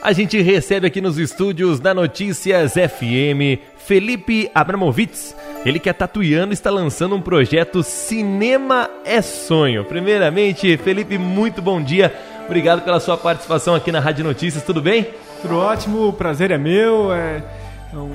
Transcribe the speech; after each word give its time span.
A 0.00 0.12
gente 0.12 0.40
recebe 0.40 0.86
aqui 0.86 1.00
nos 1.00 1.18
estúdios 1.18 1.80
da 1.80 1.92
Notícias 1.92 2.74
FM 2.74 3.60
Felipe 3.76 4.48
Abramovitz. 4.54 5.34
Ele 5.66 5.80
que 5.80 5.88
é 5.88 5.92
tatuiano 5.92 6.52
está 6.52 6.70
lançando 6.70 7.16
um 7.16 7.20
projeto 7.20 7.82
Cinema 7.82 8.88
é 9.04 9.20
Sonho. 9.20 9.84
Primeiramente, 9.84 10.76
Felipe, 10.76 11.18
muito 11.18 11.60
bom 11.60 11.82
dia. 11.82 12.14
Obrigado 12.46 12.82
pela 12.82 13.00
sua 13.00 13.16
participação 13.16 13.74
aqui 13.74 13.90
na 13.90 13.98
Rádio 13.98 14.24
Notícias, 14.24 14.62
tudo 14.62 14.80
bem? 14.80 15.08
Tudo 15.42 15.56
ótimo, 15.56 16.08
o 16.08 16.12
prazer 16.12 16.52
é 16.52 16.58
meu. 16.58 17.12
É, 17.12 17.42
um, 17.92 18.08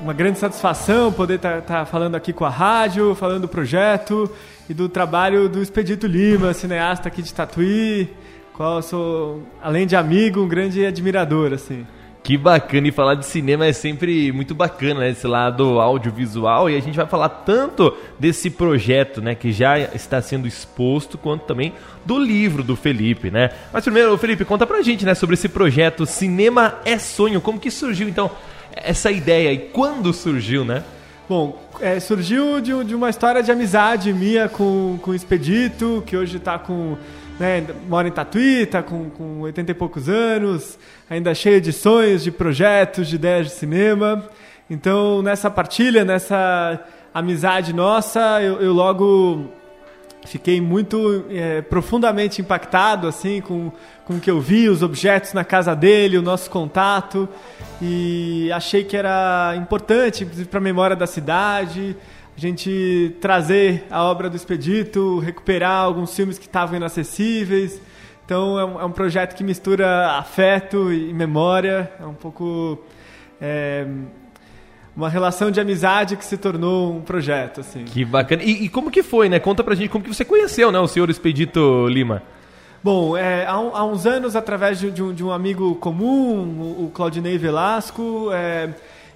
uma 0.00 0.12
grande 0.12 0.40
satisfação 0.40 1.12
poder 1.12 1.36
estar 1.36 1.62
tá, 1.62 1.78
tá 1.78 1.86
falando 1.86 2.16
aqui 2.16 2.32
com 2.32 2.44
a 2.44 2.50
rádio, 2.50 3.14
falando 3.14 3.42
do 3.42 3.48
projeto 3.48 4.28
e 4.68 4.74
do 4.74 4.88
trabalho 4.88 5.48
do 5.48 5.62
Expedito 5.62 6.08
Lima, 6.08 6.52
cineasta 6.52 7.06
aqui 7.06 7.22
de 7.22 7.32
Tatuí 7.32 8.10
qual 8.54 8.76
eu 8.76 8.82
sou, 8.82 9.42
além 9.62 9.86
de 9.86 9.96
amigo, 9.96 10.40
um 10.40 10.48
grande 10.48 10.84
admirador, 10.84 11.52
assim. 11.52 11.86
Que 12.22 12.36
bacana, 12.36 12.86
e 12.86 12.92
falar 12.92 13.16
de 13.16 13.26
cinema 13.26 13.66
é 13.66 13.72
sempre 13.72 14.30
muito 14.30 14.54
bacana, 14.54 15.00
né? 15.00 15.10
Esse 15.10 15.26
lado 15.26 15.80
audiovisual, 15.80 16.70
e 16.70 16.76
a 16.76 16.80
gente 16.80 16.94
vai 16.94 17.06
falar 17.06 17.28
tanto 17.28 17.92
desse 18.16 18.48
projeto, 18.48 19.20
né? 19.20 19.34
Que 19.34 19.50
já 19.50 19.76
está 19.76 20.22
sendo 20.22 20.46
exposto, 20.46 21.18
quanto 21.18 21.46
também 21.46 21.72
do 22.04 22.18
livro 22.20 22.62
do 22.62 22.76
Felipe, 22.76 23.28
né? 23.28 23.50
Mas 23.72 23.82
primeiro, 23.82 24.16
Felipe, 24.18 24.44
conta 24.44 24.64
pra 24.64 24.82
gente, 24.82 25.04
né? 25.04 25.14
Sobre 25.14 25.34
esse 25.34 25.48
projeto 25.48 26.06
Cinema 26.06 26.76
é 26.84 26.96
Sonho, 26.96 27.40
como 27.40 27.58
que 27.58 27.72
surgiu, 27.72 28.08
então, 28.08 28.30
essa 28.76 29.10
ideia 29.10 29.52
e 29.52 29.58
quando 29.58 30.12
surgiu, 30.12 30.64
né? 30.64 30.84
Bom, 31.28 31.60
é, 31.80 31.98
surgiu 31.98 32.60
de, 32.60 32.84
de, 32.84 32.94
uma 32.94 33.10
história 33.10 33.42
de 33.42 33.50
amizade 33.50 34.12
minha 34.12 34.48
com, 34.48 34.98
com 35.02 35.10
o 35.10 35.14
Expedito, 35.14 36.02
que 36.06 36.16
hoje 36.16 36.36
está 36.36 36.58
com 36.58 36.96
né, 37.38 37.66
mora 37.88 38.08
em 38.08 38.12
Tatuí, 38.12 38.66
tá 38.66 38.82
com, 38.82 39.10
com 39.10 39.40
80 39.40 39.70
e 39.70 39.74
poucos 39.74 40.08
anos, 40.08 40.78
ainda 41.08 41.34
cheio 41.34 41.60
de 41.60 41.72
sonhos, 41.72 42.22
de 42.22 42.30
projetos, 42.30 43.08
de 43.08 43.16
ideias 43.16 43.46
de 43.46 43.52
cinema. 43.52 44.24
Então, 44.68 45.22
nessa 45.22 45.50
partilha, 45.50 46.04
nessa 46.04 46.80
amizade 47.12 47.72
nossa, 47.72 48.40
eu, 48.40 48.60
eu 48.60 48.72
logo 48.72 49.50
fiquei 50.24 50.60
muito 50.60 51.24
é, 51.30 51.62
profundamente 51.62 52.40
impactado 52.40 53.08
assim 53.08 53.40
com, 53.40 53.72
com 54.04 54.14
o 54.14 54.20
que 54.20 54.30
eu 54.30 54.40
vi, 54.40 54.68
os 54.68 54.82
objetos 54.82 55.32
na 55.32 55.44
casa 55.44 55.74
dele, 55.74 56.16
o 56.16 56.22
nosso 56.22 56.48
contato 56.48 57.28
e 57.80 58.50
achei 58.52 58.84
que 58.84 58.96
era 58.96 59.54
importante, 59.56 60.24
para 60.24 60.58
a 60.58 60.62
memória 60.62 60.94
da 60.94 61.06
cidade, 61.06 61.96
a 62.36 62.40
gente 62.40 63.14
trazer 63.20 63.84
a 63.90 64.02
obra 64.04 64.30
do 64.30 64.36
Expedito, 64.36 65.18
recuperar 65.18 65.84
alguns 65.84 66.14
filmes 66.14 66.38
que 66.38 66.46
estavam 66.46 66.76
inacessíveis. 66.76 67.80
Então 68.24 68.58
é 68.58 68.64
um, 68.64 68.80
é 68.80 68.84
um, 68.84 68.92
projeto 68.92 69.34
que 69.34 69.44
mistura 69.44 70.12
afeto 70.12 70.92
e 70.92 71.12
memória, 71.12 71.92
é 72.00 72.06
um 72.06 72.14
pouco 72.14 72.78
é, 73.40 73.86
uma 74.96 75.08
relação 75.08 75.50
de 75.50 75.60
amizade 75.60 76.16
que 76.16 76.24
se 76.24 76.36
tornou 76.36 76.96
um 76.96 77.02
projeto 77.02 77.60
assim. 77.60 77.84
Que 77.84 78.04
bacana. 78.04 78.42
E, 78.42 78.64
e, 78.64 78.68
como 78.68 78.90
que 78.90 79.02
foi, 79.02 79.28
né? 79.28 79.38
Conta 79.38 79.62
pra 79.62 79.74
gente 79.74 79.88
como 79.88 80.04
que 80.04 80.12
você 80.12 80.24
conheceu, 80.24 80.70
né, 80.70 80.78
o 80.78 80.86
senhor 80.86 81.10
Expedito 81.10 81.86
Lima. 81.88 82.22
Bom, 82.82 83.16
é, 83.16 83.46
há, 83.46 83.52
há, 83.52 83.84
uns 83.84 84.06
anos, 84.06 84.34
através 84.34 84.80
de, 84.80 84.90
de, 84.90 85.02
um, 85.02 85.14
de 85.14 85.22
um, 85.22 85.30
amigo 85.30 85.76
comum, 85.76 86.60
o, 86.60 86.86
o 86.86 86.90
Claudinei 86.90 87.38
Velasco, 87.38 88.30
é, 88.32 88.70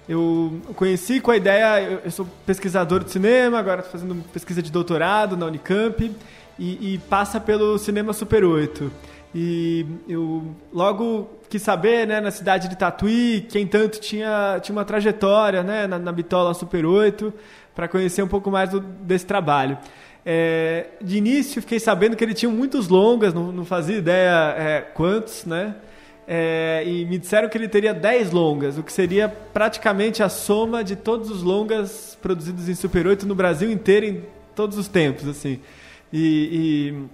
eu 0.07 0.61
conheci 0.75 1.19
com 1.19 1.31
a 1.31 1.37
ideia, 1.37 1.99
eu 2.03 2.11
sou 2.11 2.25
pesquisador 2.45 3.03
de 3.03 3.11
cinema, 3.11 3.59
agora 3.59 3.81
estou 3.81 3.99
fazendo 3.99 4.23
pesquisa 4.31 4.61
de 4.61 4.71
doutorado 4.71 5.35
na 5.35 5.45
Unicamp 5.45 6.11
e, 6.57 6.93
e, 6.93 6.97
passa 7.09 7.39
pelo 7.39 7.77
Cinema 7.77 8.13
Super 8.13 8.45
8. 8.45 8.91
E 9.35 9.85
eu 10.07 10.55
logo 10.73 11.29
quis 11.49 11.61
saber, 11.61 12.07
né, 12.07 12.21
na 12.21 12.31
cidade 12.31 12.69
de 12.69 12.77
Tatuí, 12.77 13.45
quem 13.49 13.67
tanto 13.67 13.99
tinha, 13.99 14.59
tinha 14.61 14.75
uma 14.75 14.85
trajetória 14.85 15.61
né, 15.61 15.85
na, 15.85 15.99
na 15.99 16.11
Bitola 16.11 16.53
Super 16.53 16.85
8, 16.85 17.33
para 17.75 17.87
conhecer 17.87 18.23
um 18.23 18.27
pouco 18.27 18.49
mais 18.49 18.69
do, 18.69 18.79
desse 18.79 19.25
trabalho. 19.25 19.77
É, 20.25 20.87
de 21.01 21.17
início, 21.17 21.61
fiquei 21.61 21.79
sabendo 21.79 22.15
que 22.15 22.23
ele 22.23 22.33
tinha 22.33 22.51
muitos 22.51 22.87
longas, 22.87 23.33
não, 23.33 23.51
não 23.51 23.65
fazia 23.65 23.97
ideia 23.97 24.55
é, 24.57 24.81
quantos, 24.81 25.45
né? 25.45 25.75
É, 26.29 26.83
e 26.85 27.05
me 27.05 27.17
disseram 27.17 27.47
que 27.47 27.57
ele 27.57 27.69
teria 27.69 27.93
10 27.93 28.31
longas, 28.31 28.77
o 28.77 28.83
que 28.83 28.91
seria 28.91 29.29
praticamente 29.29 30.21
a 30.21 30.27
soma 30.27 30.83
de 30.83 30.97
todos 30.97 31.31
os 31.31 31.41
longas 31.41 32.17
produzidos 32.21 32.67
em 32.67 32.75
Super 32.75 33.07
8 33.07 33.25
no 33.25 33.33
Brasil 33.33 33.71
inteiro 33.71 34.05
em 34.05 34.23
todos 34.53 34.77
os 34.77 34.89
tempos, 34.89 35.25
assim. 35.25 35.61
E, 36.11 36.91
e 36.91 37.05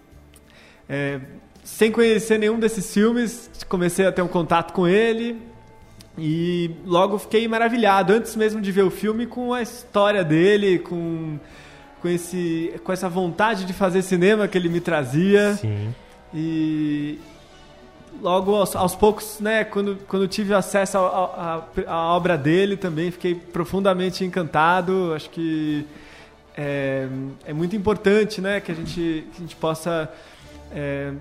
é, 0.90 1.19
sem 1.63 1.91
conhecer 1.91 2.40
nenhum 2.40 2.59
desses 2.59 2.91
filmes, 2.91 3.51
comecei 3.69 4.07
a 4.07 4.12
ter 4.12 4.24
um 4.24 4.28
contato 4.28 4.74
com 4.74 4.88
ele 4.88 5.40
e 6.18 6.72
logo 6.85 7.18
fiquei 7.18 7.47
maravilhado, 7.47 8.13
antes 8.13 8.35
mesmo 8.35 8.62
de 8.62 8.72
ver 8.72 8.84
o 8.84 8.91
filme, 8.91 9.25
com 9.25 9.53
a 9.53 9.62
história 9.62 10.24
dele, 10.24 10.80
com, 10.80 11.40
com, 12.01 12.07
esse, 12.07 12.74
com 12.84 12.91
essa 12.91 13.09
vontade 13.09 13.66
de 13.66 13.74
fazer 13.74 14.01
cinema 14.01 14.47
que 14.47 14.57
ele 14.57 14.69
me 14.69 14.80
trazia. 14.80 15.53
Sim. 15.53 15.94
E, 16.34 17.19
logo 18.22 18.56
aos, 18.56 18.75
aos, 18.75 18.96
poucos, 18.96 19.40
né, 19.40 19.63
quando, 19.63 19.97
quando 20.07 20.28
tive 20.28 20.53
acesso 20.53 20.97
à 20.97 22.16
obra 22.16 22.38
dele 22.38 22.78
também, 22.78 23.12
fiquei 23.12 23.35
profundamente 23.35 24.24
encantado. 24.24 25.13
Acho 25.13 25.29
que 25.29 25.85
é, 26.57 27.07
é 27.46 27.53
muito 27.53 27.75
importante 27.75 28.41
né, 28.41 28.59
que, 28.59 28.72
a 28.72 28.75
gente, 28.75 29.28
que 29.31 29.38
a 29.38 29.40
gente 29.41 29.56
possa 29.56 30.12
é, 30.72 31.12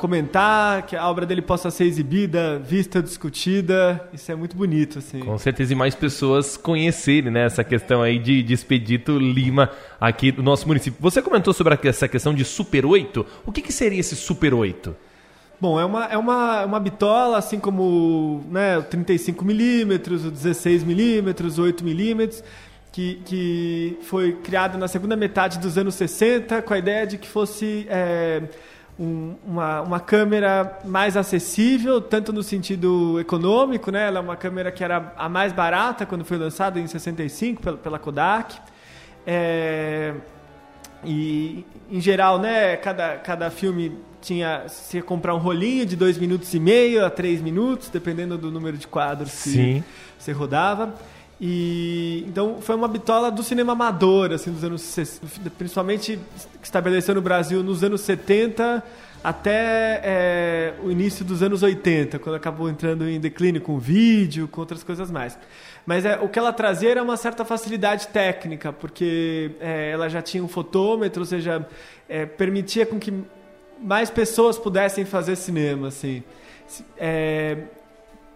comentar, 0.00 0.86
que 0.86 0.96
a 0.96 1.06
obra 1.08 1.26
dele 1.26 1.42
possa 1.42 1.70
ser 1.70 1.84
exibida, 1.84 2.58
vista, 2.58 3.02
discutida. 3.02 4.08
Isso 4.12 4.32
é 4.32 4.34
muito 4.34 4.56
bonito. 4.56 4.98
Assim. 4.98 5.20
Com 5.20 5.36
certeza, 5.36 5.72
e 5.72 5.76
mais 5.76 5.94
pessoas 5.94 6.56
conhecerem 6.56 7.30
né, 7.30 7.44
essa 7.44 7.62
questão 7.62 8.00
aí 8.00 8.18
de, 8.18 8.42
de 8.42 8.54
Expedito 8.54 9.18
Lima 9.18 9.70
aqui 10.00 10.32
do 10.32 10.42
nosso 10.42 10.66
município. 10.66 10.98
Você 11.00 11.20
comentou 11.20 11.52
sobre 11.52 11.78
essa 11.84 12.08
questão 12.08 12.32
de 12.34 12.44
Super 12.44 12.86
8. 12.86 13.26
O 13.44 13.52
que, 13.52 13.60
que 13.60 13.72
seria 13.72 14.00
esse 14.00 14.16
Super 14.16 14.54
8? 14.54 14.96
Bom, 15.60 15.78
é 15.78 15.84
uma, 15.84 16.04
é 16.06 16.16
uma, 16.16 16.64
uma 16.64 16.80
bitola, 16.80 17.36
assim 17.36 17.60
como 17.60 18.42
né, 18.50 18.78
o 18.78 18.82
35mm, 18.82 20.26
o 20.26 20.32
16mm, 20.32 21.58
o 21.58 21.62
8mm, 21.62 22.42
que, 22.90 23.16
que 23.26 23.98
foi 24.00 24.32
criado 24.32 24.78
na 24.78 24.88
segunda 24.88 25.14
metade 25.16 25.58
dos 25.58 25.76
anos 25.76 25.94
60 25.96 26.62
com 26.62 26.72
a 26.72 26.78
ideia 26.78 27.06
de 27.06 27.18
que 27.18 27.28
fosse 27.28 27.86
é, 27.90 28.42
um, 28.98 29.36
uma, 29.46 29.82
uma 29.82 30.00
câmera 30.00 30.78
mais 30.82 31.14
acessível, 31.14 32.00
tanto 32.00 32.32
no 32.32 32.42
sentido 32.42 33.20
econômico, 33.20 33.90
né? 33.90 34.06
ela 34.06 34.18
é 34.18 34.22
uma 34.22 34.36
câmera 34.36 34.72
que 34.72 34.82
era 34.82 35.12
a 35.14 35.28
mais 35.28 35.52
barata 35.52 36.06
quando 36.06 36.24
foi 36.24 36.38
lançada 36.38 36.80
em 36.80 36.86
65 36.86 37.60
pela, 37.60 37.76
pela 37.76 37.98
Kodak. 37.98 38.56
É, 39.26 40.14
e, 41.04 41.66
em 41.90 42.00
geral, 42.00 42.38
né, 42.38 42.78
cada, 42.78 43.16
cada 43.18 43.50
filme 43.50 44.08
tinha 44.20 44.68
se 44.68 44.98
ia 44.98 45.02
comprar 45.02 45.34
um 45.34 45.38
rolinho 45.38 45.86
de 45.86 45.96
dois 45.96 46.18
minutos 46.18 46.52
e 46.54 46.60
meio 46.60 47.04
a 47.04 47.10
três 47.10 47.40
minutos, 47.40 47.88
dependendo 47.88 48.36
do 48.36 48.50
número 48.50 48.76
de 48.76 48.86
quadros 48.86 49.30
Sim. 49.30 49.82
que 49.82 49.84
você 50.22 50.32
rodava. 50.32 50.94
E 51.40 52.24
então 52.28 52.58
foi 52.60 52.76
uma 52.76 52.86
bitola 52.86 53.30
do 53.30 53.42
cinema 53.42 53.72
amador, 53.72 54.32
assim, 54.32 54.52
dos 54.52 54.62
anos 54.62 54.96
principalmente 55.56 56.18
que 56.60 56.66
estabeleceu 56.66 57.14
no 57.14 57.22
Brasil 57.22 57.62
nos 57.62 57.82
anos 57.82 58.02
70 58.02 58.84
até 59.22 60.00
é, 60.02 60.74
o 60.82 60.90
início 60.90 61.24
dos 61.24 61.42
anos 61.42 61.62
80, 61.62 62.18
quando 62.18 62.36
acabou 62.36 62.68
entrando 62.68 63.08
em 63.08 63.20
declínio 63.20 63.60
com 63.60 63.78
vídeo, 63.78 64.48
com 64.48 64.60
outras 64.60 64.82
coisas 64.82 65.10
mais. 65.10 65.38
Mas 65.84 66.04
é, 66.04 66.18
o 66.18 66.28
que 66.28 66.38
ela 66.38 66.52
trazia 66.52 66.90
era 66.90 67.02
uma 67.02 67.16
certa 67.16 67.44
facilidade 67.44 68.08
técnica, 68.08 68.72
porque 68.72 69.52
é, 69.60 69.90
ela 69.90 70.08
já 70.08 70.22
tinha 70.22 70.42
um 70.42 70.48
fotômetro, 70.48 71.20
ou 71.20 71.26
seja, 71.26 71.66
permitia 72.36 72.86
com 72.86 72.98
que 72.98 73.12
mais 73.80 74.10
pessoas 74.10 74.58
pudessem 74.58 75.04
fazer 75.04 75.36
cinema, 75.36 75.88
assim. 75.88 76.22
É, 76.98 77.56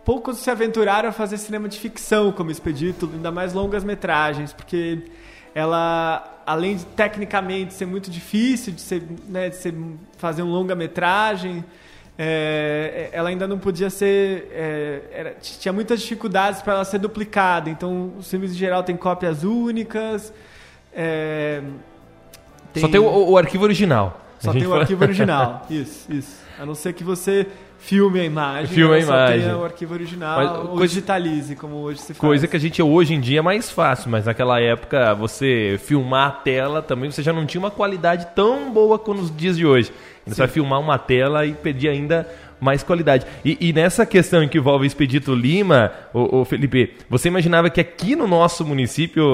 poucos 0.05 0.39
se 0.39 0.51
aventuraram 0.51 1.09
a 1.09 1.13
fazer 1.13 1.39
cinema 1.39 1.69
de 1.69 1.79
ficção 1.79 2.33
como 2.33 2.51
Expedito, 2.51 3.11
ainda 3.13 3.31
mais 3.31 3.53
longas 3.53 3.85
metragens, 3.85 4.53
porque 4.53 5.03
ela, 5.55 6.43
além 6.47 6.77
de 6.77 6.85
tecnicamente 6.87 7.75
ser 7.75 7.87
muito 7.87 8.11
difícil 8.11 8.73
de, 8.73 8.81
ser, 8.81 9.03
né, 9.29 9.51
de 9.51 9.57
ser, 9.57 9.75
fazer 10.17 10.43
um 10.43 10.51
longa 10.51 10.75
metragem, 10.75 11.65
é, 12.17 13.09
ela 13.13 13.29
ainda 13.29 13.47
não 13.47 13.59
podia 13.59 13.91
ser. 13.91 14.49
É, 14.53 15.01
era, 15.13 15.31
tinha 15.41 15.73
muitas 15.73 16.01
dificuldades 16.01 16.63
para 16.63 16.75
ela 16.75 16.85
ser 16.85 16.99
duplicada. 16.99 17.69
Então, 17.69 18.13
os 18.19 18.31
filmes 18.31 18.53
em 18.53 18.55
geral 18.55 18.83
têm 18.83 18.97
cópias 18.97 19.43
únicas. 19.43 20.33
É, 20.93 21.61
tem... 22.73 22.81
Só 22.81 22.89
tem 22.89 23.01
o, 23.01 23.31
o 23.31 23.37
arquivo 23.37 23.65
original. 23.65 24.24
Só 24.45 24.53
tem 24.53 24.67
o 24.67 24.75
arquivo 24.75 25.03
original. 25.05 25.67
Isso, 25.71 26.13
isso. 26.13 26.37
A 26.59 26.65
não 26.67 26.75
ser 26.75 26.93
que 26.93 27.03
você 27.03 27.47
filme 27.79 28.21
a 28.21 28.25
imagem. 28.25 28.67
Filme 28.67 28.95
a 28.95 28.99
imagem. 28.99 29.41
Só 29.41 29.47
tenha 29.47 29.59
o 29.59 29.65
arquivo 29.65 29.95
original 29.95 30.37
mas, 30.37 30.51
ou 30.59 30.69
coisa, 30.77 30.87
digitalize, 30.95 31.57
como 31.57 31.77
hoje 31.77 32.01
se 32.01 32.15
faz. 32.15 32.19
Coisa 32.19 32.49
que 32.49 32.57
a 32.57 32.61
gente 32.61 32.83
hoje 32.83 33.15
em 33.15 33.21
dia 33.21 33.41
é 33.41 33.43
mais 33.43 33.71
fácil, 33.71 34.11
mas 34.11 34.27
naquela 34.27 34.61
época 34.61 35.15
você 35.15 35.79
filmar 35.85 36.29
a 36.29 36.33
tela 36.33 36.83
também 36.83 37.11
você 37.11 37.23
já 37.23 37.33
não 37.33 37.47
tinha 37.47 37.61
uma 37.61 37.71
qualidade 37.71 38.29
tão 38.35 38.73
boa 38.73 38.99
como 38.99 39.21
nos 39.21 39.35
dias 39.35 39.57
de 39.57 39.67
hoje. 39.67 39.93
Você 40.27 40.37
vai 40.37 40.49
filmar 40.49 40.81
uma 40.81 40.99
tela 40.99 41.45
e 41.45 41.53
pedir 41.53 41.89
ainda 41.89 42.27
mais 42.61 42.83
qualidade. 42.83 43.27
E, 43.45 43.59
e 43.61 43.73
nessa 43.73 44.07
questão 44.07 44.43
em 44.43 44.49
que 44.49 44.57
envolve 44.57 44.87
Expedito 44.87 45.35
Lima, 45.35 45.93
o, 46.15 46.41
o, 46.41 46.45
Felipe, 46.45 46.95
você 47.11 47.29
imaginava 47.29 47.69
que 47.69 47.81
aqui 47.81 48.17
no 48.17 48.27
nosso 48.27 48.65
município 48.65 49.25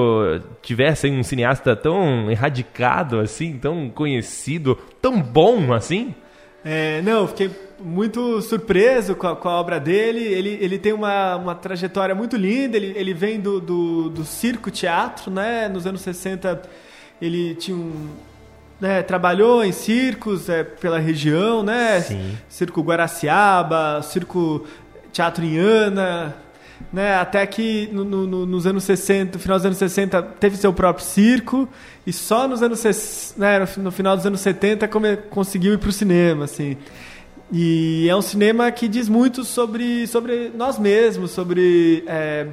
tivesse 0.61 1.09
um 1.09 1.23
cineasta 1.23 1.75
tão 1.75 2.29
erradicado 2.29 3.19
assim, 3.19 3.57
tão 3.57 3.89
conhecido, 3.89 4.77
tão 5.01 5.21
bom 5.21 5.73
assim? 5.73 6.13
É, 6.63 7.01
não, 7.01 7.27
fiquei 7.27 7.49
muito 7.79 8.41
surpreso 8.41 9.15
com 9.15 9.27
a, 9.27 9.35
com 9.35 9.49
a, 9.49 9.59
obra 9.59 9.79
dele. 9.79 10.19
Ele, 10.19 10.57
ele 10.61 10.77
tem 10.77 10.93
uma, 10.93 11.35
uma 11.35 11.55
trajetória 11.55 12.13
muito 12.13 12.37
linda. 12.37 12.77
Ele, 12.77 12.93
ele 12.95 13.13
vem 13.13 13.39
do, 13.39 13.59
do, 13.59 14.09
do 14.09 14.23
circo 14.23 14.69
teatro, 14.69 15.31
né? 15.31 15.67
Nos 15.67 15.87
anos 15.87 16.01
60 16.01 16.61
ele 17.21 17.55
tinha 17.55 17.77
um, 17.77 18.09
né, 18.79 19.03
trabalhou 19.03 19.63
em 19.63 19.71
circos 19.71 20.49
é, 20.49 20.63
pela 20.63 20.99
região, 20.99 21.61
né? 21.61 22.01
Sim. 22.01 22.37
Circo 22.49 22.81
Guaraciaba, 22.81 24.01
Circo 24.01 24.65
Teatro 25.13 25.45
Iana, 25.45 26.35
né? 26.91 27.15
Até 27.15 27.45
que 27.45 27.89
no, 27.91 28.03
no, 28.03 28.45
nos 28.45 28.65
anos 28.65 28.83
60, 28.83 29.37
no 29.37 29.39
final 29.39 29.57
dos 29.57 29.65
anos 29.65 29.77
60, 29.77 30.21
teve 30.39 30.57
seu 30.57 30.73
próprio 30.73 31.05
circo 31.05 31.67
e 32.05 32.13
só 32.13 32.47
nos 32.47 32.61
anos 32.61 33.35
né, 33.37 33.59
no 33.77 33.91
final 33.91 34.15
dos 34.15 34.25
anos 34.25 34.41
70 34.41 34.87
come, 34.87 35.17
conseguiu 35.17 35.73
ir 35.73 35.77
para 35.77 35.89
o 35.89 35.93
cinema, 35.93 36.45
assim. 36.45 36.77
E 37.51 38.07
é 38.09 38.15
um 38.15 38.21
cinema 38.21 38.71
que 38.71 38.87
diz 38.87 39.09
muito 39.09 39.43
sobre, 39.43 40.07
sobre 40.07 40.51
nós 40.55 40.79
mesmos, 40.79 41.31
sobre 41.31 42.03
é, 42.07 42.47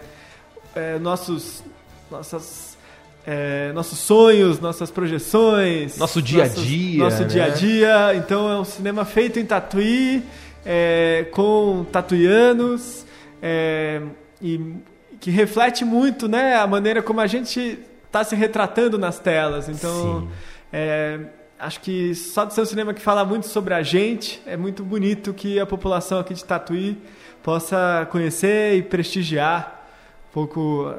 é, 0.75 0.99
nossos, 0.99 1.63
nossas, 2.11 2.77
é, 3.25 3.71
nossos 3.73 3.99
sonhos, 4.01 4.59
nossas 4.59 4.91
projeções. 4.91 5.97
Nosso 5.99 6.21
dia 6.21 6.45
a 6.45 6.49
dia. 6.49 7.05
Nosso 7.05 7.23
né? 7.23 7.29
dia 7.29 7.45
a 7.45 7.49
dia. 7.49 8.15
Então 8.17 8.51
é 8.51 8.59
um 8.59 8.65
cinema 8.65 9.05
feito 9.05 9.39
em 9.39 9.47
Tatuí, 9.47 10.23
é, 10.67 11.27
com 11.31 11.87
tatuianos, 11.93 13.07
é, 13.43 14.03
e 14.41 14.77
que 15.21 15.31
reflete 15.31 15.85
muito 15.85 16.29
né, 16.29 16.55
a 16.57 16.67
maneira 16.67 17.03
como 17.03 17.21
a 17.21 17.27
gente 17.27 17.79
está 18.07 18.25
se 18.25 18.35
retratando 18.35 18.99
nas 18.99 19.19
telas. 19.19 19.69
Então, 19.69 20.29
é, 20.73 21.21
acho 21.59 21.81
que 21.81 22.15
só 22.15 22.45
de 22.45 22.55
ser 22.55 22.63
um 22.63 22.67
cinema 22.67 22.95
que 22.95 23.01
fala 23.01 23.25
muito 23.25 23.47
sobre 23.47 23.75
a 23.75 23.83
gente, 23.83 24.41
é 24.47 24.57
muito 24.57 24.85
bonito 24.85 25.35
que 25.35 25.59
a 25.59 25.67
população 25.67 26.19
aqui 26.19 26.35
de 26.35 26.45
Tatuí 26.45 26.97
possa 27.43 28.07
conhecer 28.11 28.77
e 28.77 28.83
prestigiar 28.83 29.87
um 30.31 30.33
pouco 30.33 30.95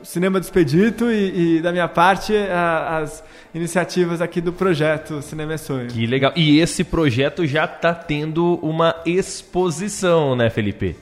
o 0.00 0.04
cinema 0.04 0.38
do 0.38 0.42
Expedito 0.42 1.10
e, 1.10 1.58
e 1.58 1.62
da 1.62 1.72
minha 1.72 1.88
parte, 1.88 2.34
a, 2.36 2.98
as 2.98 3.22
iniciativas 3.54 4.20
aqui 4.20 4.40
do 4.40 4.52
projeto 4.52 5.22
Cinema 5.22 5.54
é 5.54 5.56
Sonho. 5.56 5.88
Que 5.88 6.06
legal. 6.06 6.32
E 6.34 6.58
esse 6.58 6.84
projeto 6.84 7.46
já 7.46 7.64
está 7.64 7.94
tendo 7.94 8.58
uma 8.62 8.94
exposição, 9.04 10.34
né, 10.34 10.50
Felipe? 10.50 10.96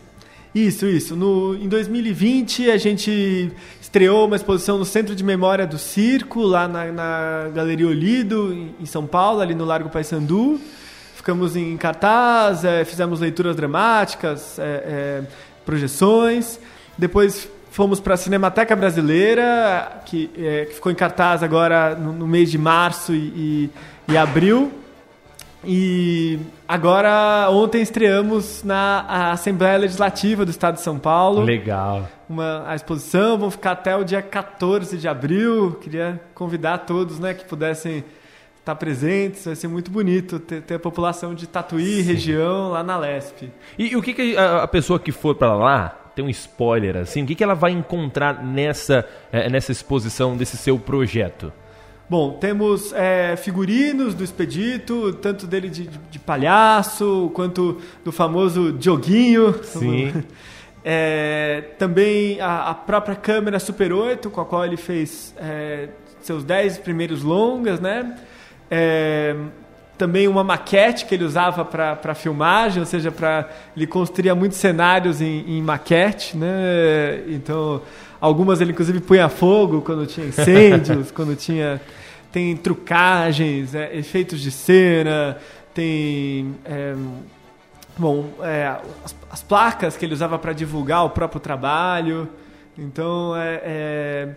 Isso, 0.55 0.87
isso. 0.87 1.15
No, 1.15 1.55
em 1.55 1.69
2020 1.69 2.71
a 2.71 2.77
gente 2.77 3.53
estreou 3.81 4.27
uma 4.27 4.35
exposição 4.35 4.79
no 4.79 4.85
Centro 4.85 5.15
de 5.15 5.23
Memória 5.23 5.65
do 5.65 5.79
Circo, 5.79 6.43
lá 6.43 6.67
na, 6.67 6.87
na 6.91 7.49
Galeria 7.55 7.87
Olido, 7.87 8.53
em, 8.81 8.87
São 8.87 9.07
Paulo, 9.07 9.41
ali 9.41 9.55
no 9.55 9.65
Largo 9.65 9.89
Paissandu. 9.89 10.61
Ficamos 11.15 11.55
em 11.55 11.77
cartaz, 11.77 12.65
é, 12.65 12.85
fizemos 12.85 13.21
leituras 13.21 13.55
dramáticas, 13.55 14.59
é, 14.59 14.63
é, 14.63 15.23
projeções. 15.65 16.59
Depois 16.99 17.49
fomos 17.71 18.01
para 18.01 18.15
a 18.15 18.17
Cinemateca 18.17 18.75
Brasileira, 18.75 20.03
que, 20.05 20.27
que, 20.29 20.75
ficou 20.75 20.91
em 20.91 20.97
cartaz 20.97 21.45
agora 21.45 21.95
no, 21.95 22.13
no 22.13 22.27
mês 22.27 22.51
de 22.51 22.59
março 22.59 23.15
e, 23.15 23.71
e, 24.09 24.13
e 24.13 24.17
abril. 24.17 24.80
E 25.65 26.39
agora, 26.67 27.49
ontem 27.51 27.83
estreamos 27.83 28.63
na 28.65 29.33
Assembleia 29.33 29.77
Legislativa 29.77 30.45
do 30.45 30.51
Estado 30.51 30.77
de 30.77 30.81
São 30.81 30.99
Paulo. 30.99 31.43
Legal. 31.43 32.09
Uma, 32.29 32.65
a 32.67 32.75
exposição, 32.75 33.39
vão 33.39 33.51
ficar 33.51 33.73
até 33.73 33.95
o 33.95 34.03
dia 34.03 34.23
14 34.23 34.97
de 34.97 35.07
abril. 35.07 35.79
Queria 35.81 36.21
convidar 36.35 36.79
todos 36.79 37.19
né, 37.19 37.35
que 37.35 37.45
pudessem 37.45 38.03
estar 38.59 38.75
presentes. 38.75 39.45
Vai 39.45 39.55
ser 39.55 39.69
muito 39.69 39.91
bonito 39.91 40.39
ter, 40.39 40.63
ter 40.63 40.75
a 40.77 40.79
população 40.79 41.35
de 41.35 41.47
Tatuí, 41.47 41.97
Sim. 41.97 42.03
região, 42.03 42.71
lá 42.71 42.83
na 42.83 42.97
Lesp. 42.97 43.51
E, 43.79 43.93
e 43.93 43.97
o 43.97 44.03
que, 44.03 44.15
que 44.15 44.37
a, 44.37 44.63
a 44.63 44.69
pessoa 44.69 44.99
que 44.99 45.13
for 45.13 45.35
para 45.35 45.55
lá, 45.55 45.89
tem 46.15 46.25
um 46.25 46.31
spoiler 46.31 46.97
assim, 46.97 47.23
o 47.23 47.27
que, 47.27 47.35
que 47.35 47.45
ela 47.45 47.55
vai 47.55 47.73
encontrar 47.73 48.43
nessa, 48.43 49.07
é, 49.31 49.49
nessa 49.51 49.73
exposição 49.73 50.37
desse 50.37 50.57
seu 50.57 50.79
projeto? 50.79 51.53
Bom, 52.11 52.33
temos 52.33 52.93
é, 52.93 53.37
figurinos 53.37 54.17
do 54.17 54.25
Expedito, 54.25 55.13
tanto 55.13 55.47
dele 55.47 55.69
de, 55.69 55.87
de, 55.87 55.97
de, 55.97 56.19
palhaço, 56.19 57.31
quanto 57.35 57.81
do 58.05 58.11
famoso 58.11 58.73
Dioguinho. 58.73 59.63
Sim. 59.63 60.13
É, 60.83 61.75
também 61.79 62.41
a, 62.41 62.71
a, 62.71 62.75
própria 62.75 63.15
câmera 63.15 63.61
Super 63.61 63.93
8, 63.93 64.31
com 64.31 64.41
a 64.41 64.47
qual 64.47 64.65
ele 64.65 64.79
fez 64.79 65.35
é, 65.37 65.91
seus 66.23 66.43
10 66.43 66.79
primeiros 66.79 67.23
longas, 67.23 67.79
né? 67.81 68.17
Também 70.01 70.27
uma 70.27 70.43
maquete 70.43 71.05
que 71.05 71.15
ele 71.15 71.25
usava 71.25 71.63
para 71.63 72.15
filmagem, 72.15 72.81
ou 72.81 72.87
seja, 72.87 73.13
para 73.13 73.51
ele 73.77 73.87
construía 73.87 74.35
muitos 74.35 74.57
cenários 74.57 75.21
em, 75.21 75.45
em 75.47 75.61
maquete, 75.61 76.39
né? 76.39 77.23
Então, 77.29 77.83
algumas 78.19 78.63
ele 78.63 78.73
inclusive 78.73 78.99
punha 79.01 79.29
fogo 79.29 79.83
quando 79.83 80.07
tinha 80.07 80.27
incêndios, 80.27 81.11
quando 81.13 81.37
tinha 81.37 81.79
tem 82.33 82.57
trucagens, 82.57 83.75
é, 83.75 83.95
efeitos 83.95 84.41
de 84.41 84.51
cena, 84.51 85.37
tem 85.75 86.55
é, 86.65 86.95
bom 87.99 88.31
é, 88.41 88.75
as, 89.05 89.15
as, 89.31 89.43
placas 89.43 89.99
que 89.99 90.07
ele 90.07 90.15
usava 90.15 90.39
para 90.39 90.55
divulgar 90.55 91.05
o 91.05 91.11
próprio 91.11 91.41
trabalho. 91.41 92.27
Então 92.79 93.37
é, 93.37 93.61
é 93.63 94.29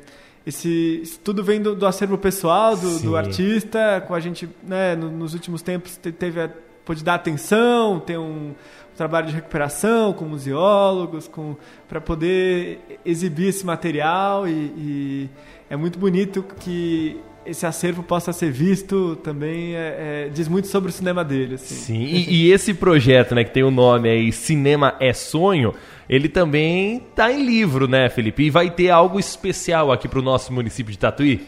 esse 0.45 0.99
isso 1.01 1.19
tudo 1.19 1.43
vem 1.43 1.61
do, 1.61 1.75
do 1.75 1.85
acervo 1.85 2.17
pessoal 2.17 2.75
do, 2.75 2.99
do, 2.99 3.15
artista. 3.15 4.03
Com 4.07 4.13
a 4.13 4.19
gente, 4.19 4.49
né, 4.61 4.95
nos 4.95 5.33
últimos 5.33 5.61
tempos 5.61 5.97
teve 5.97 6.41
a, 6.41 6.49
pôde 6.83 7.03
dar 7.03 7.15
atenção, 7.15 7.99
tem 7.99 8.17
um, 8.17 8.49
um 8.49 8.95
trabalho 8.95 9.27
de 9.27 9.33
recuperação 9.33 10.11
com 10.11 10.25
museólogos, 10.25 11.27
com 11.27 11.55
para 11.87 12.01
poder 12.01 12.99
exibir 13.05 13.47
esse 13.47 13.65
material 13.65 14.47
e, 14.47 14.51
e 14.51 15.29
é 15.69 15.77
muito 15.77 15.97
bonito 15.97 16.43
que 16.59 17.19
esse 17.45 17.65
acervo 17.65 18.03
possa 18.03 18.31
ser 18.33 18.51
visto 18.51 19.15
também 19.17 19.75
é, 19.75 20.27
é, 20.27 20.29
diz 20.33 20.47
muito 20.47 20.67
sobre 20.67 20.89
o 20.89 20.93
cinema 20.93 21.23
dele. 21.23 21.55
Assim. 21.55 21.75
Sim, 21.75 22.03
e, 22.03 22.47
e, 22.47 22.51
esse 22.51 22.73
projeto, 22.73 23.35
né, 23.35 23.43
que 23.43 23.51
tem 23.51 23.63
o 23.63 23.71
nome 23.71 24.09
aí 24.09 24.31
Cinema 24.31 24.95
é 24.99 25.13
Sonho, 25.13 25.73
ele 26.09 26.29
também 26.29 26.97
está 26.97 27.31
em 27.31 27.45
livro, 27.45 27.87
né, 27.87 28.09
Felipe? 28.09 28.43
E 28.43 28.49
vai 28.49 28.69
ter 28.69 28.89
algo 28.89 29.19
especial 29.19 29.91
aqui 29.91 30.07
para 30.07 30.19
o 30.19 30.23
nosso 30.23 30.51
município 30.53 30.91
de 30.91 30.99
Tatuí? 30.99 31.45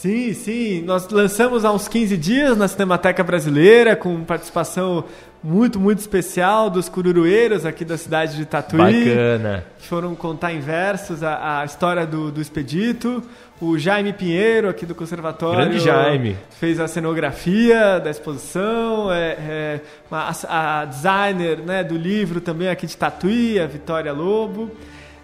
Sim, 0.00 0.32
sim. 0.32 0.80
Nós 0.80 1.06
lançamos 1.10 1.62
há 1.62 1.70
uns 1.70 1.86
15 1.86 2.16
dias 2.16 2.56
na 2.56 2.66
Cinemateca 2.66 3.22
Brasileira, 3.22 3.94
com 3.94 4.24
participação 4.24 5.04
muito, 5.44 5.78
muito 5.78 5.98
especial 5.98 6.70
dos 6.70 6.88
cururueiros 6.88 7.66
aqui 7.66 7.84
da 7.84 7.98
cidade 7.98 8.34
de 8.34 8.46
Tatuí. 8.46 8.78
Bacana. 8.78 9.66
Que 9.78 9.86
foram 9.86 10.14
contar 10.14 10.54
em 10.54 10.60
versos 10.60 11.22
a, 11.22 11.60
a 11.60 11.64
história 11.66 12.06
do, 12.06 12.32
do 12.32 12.40
Expedito. 12.40 13.22
O 13.60 13.78
Jaime 13.78 14.14
Pinheiro, 14.14 14.70
aqui 14.70 14.86
do 14.86 14.94
Conservatório. 14.94 15.66
Grande 15.66 15.80
Jaime. 15.80 16.34
Fez 16.58 16.80
a 16.80 16.88
cenografia 16.88 18.00
da 18.00 18.08
exposição. 18.08 19.12
É, 19.12 19.36
é 19.38 19.80
a, 20.10 20.80
a, 20.80 20.84
designer 20.86 21.58
né, 21.58 21.84
do 21.84 21.98
livro 21.98 22.40
também 22.40 22.70
aqui 22.70 22.86
de 22.86 22.96
Tatuí, 22.96 23.60
a 23.60 23.66
Vitória 23.66 24.14
Lobo. 24.14 24.70